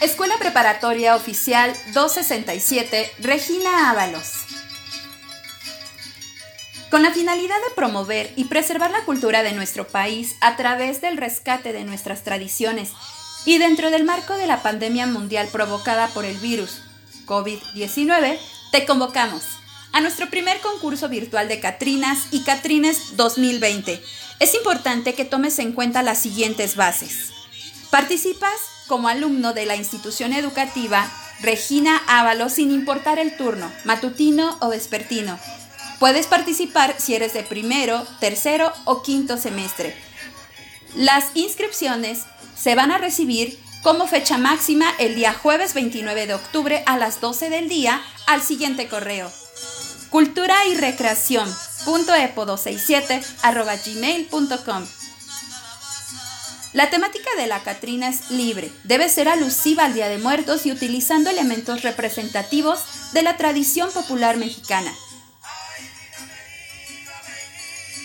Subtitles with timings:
[0.00, 4.30] Escuela Preparatoria Oficial 267, Regina Ábalos.
[6.90, 11.16] Con la finalidad de promover y preservar la cultura de nuestro país a través del
[11.16, 12.90] rescate de nuestras tradiciones
[13.46, 16.82] y dentro del marco de la pandemia mundial provocada por el virus
[17.24, 18.38] COVID-19,
[18.72, 19.44] te convocamos
[19.92, 24.02] a nuestro primer concurso virtual de Catrinas y Catrines 2020.
[24.40, 27.30] Es importante que tomes en cuenta las siguientes bases.
[27.90, 34.68] Participas como alumno de la institución educativa Regina Ávalo sin importar el turno, matutino o
[34.70, 35.38] vespertino.
[35.98, 39.94] Puedes participar si eres de primero, tercero o quinto semestre.
[40.94, 42.22] Las inscripciones
[42.56, 47.20] se van a recibir como fecha máxima el día jueves 29 de octubre a las
[47.20, 49.30] 12 del día al siguiente correo.
[50.10, 51.48] Cultura y recreación.
[53.84, 54.86] gmail.com
[56.76, 60.72] la temática de la Catrina es libre, debe ser alusiva al Día de Muertos y
[60.72, 64.92] utilizando elementos representativos de la tradición popular mexicana.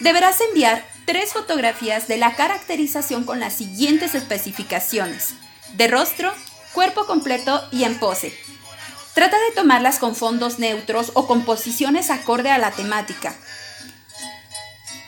[0.00, 5.30] Deberás enviar tres fotografías de la caracterización con las siguientes especificaciones.
[5.72, 6.30] De rostro,
[6.74, 8.38] cuerpo completo y en pose.
[9.14, 13.34] Trata de tomarlas con fondos neutros o composiciones acorde a la temática.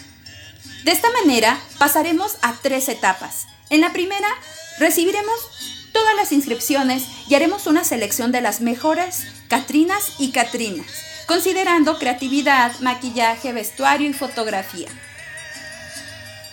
[0.84, 3.47] De esta manera pasaremos a tres etapas.
[3.70, 4.28] En la primera,
[4.78, 5.34] recibiremos
[5.95, 10.87] todas las inscripciones y haremos una selección de las mejores Catrinas y Catrinas,
[11.27, 14.89] considerando creatividad, maquillaje, vestuario y fotografía.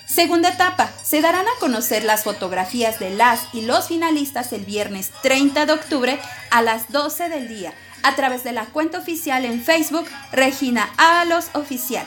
[0.05, 5.11] Segunda etapa, se darán a conocer las fotografías de las y los finalistas el viernes
[5.23, 6.19] 30 de octubre
[6.51, 11.49] a las 12 del día a través de la cuenta oficial en Facebook Regina Ábalos
[11.53, 12.05] Oficial.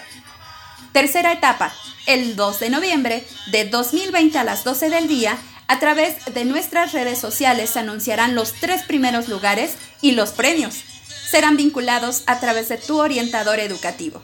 [0.93, 1.73] Tercera etapa,
[2.07, 6.93] el 2 de noviembre de 2020 a las 12 del día a través de nuestras
[6.93, 10.77] redes sociales se anunciarán los tres primeros lugares y los premios.
[11.31, 14.23] Serán vinculados a través de tu orientador educativo.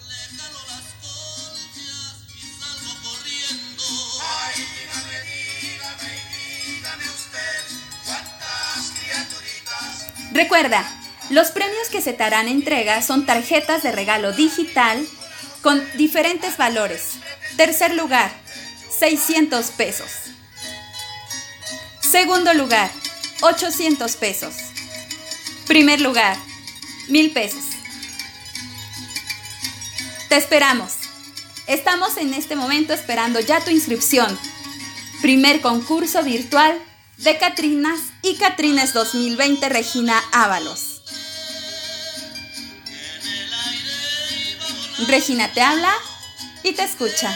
[10.32, 10.84] Recuerda,
[11.30, 15.04] los premios que se te harán entrega son tarjetas de regalo digital
[15.62, 17.14] con diferentes valores.
[17.56, 18.30] Tercer lugar,
[18.98, 20.30] 600 pesos.
[22.10, 22.90] Segundo lugar,
[23.40, 24.52] 800 pesos.
[25.68, 26.36] Primer lugar,
[27.06, 27.62] 1000 pesos.
[30.28, 30.94] Te esperamos.
[31.68, 34.36] Estamos en este momento esperando ya tu inscripción.
[35.22, 36.76] Primer concurso virtual
[37.18, 41.02] de Catrinas y Catrines 2020 Regina Ábalos.
[45.06, 45.94] Regina te habla
[46.64, 47.32] y te escucha.